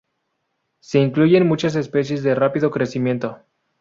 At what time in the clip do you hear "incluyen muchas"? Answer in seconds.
0.97-1.75